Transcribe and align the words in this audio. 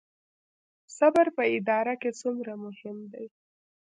صبر 0.97 1.25
په 1.37 1.43
اداره 1.57 1.93
کې 2.01 2.09
څومره 2.21 2.53
مهم 2.63 2.97
دی؟ 3.13 3.25